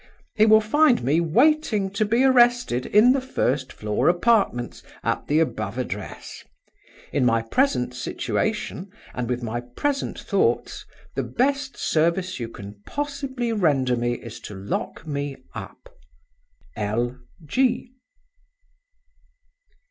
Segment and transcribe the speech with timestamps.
[0.33, 5.37] He will find me waiting to be arrested in the first floor apartments, at the
[5.39, 6.43] above address.
[7.13, 13.53] In my present situation, and with my present thoughts, the best service you can possibly
[13.53, 15.87] render me is to lock me up.
[16.75, 17.19] "L.
[17.45, 17.91] G." 8.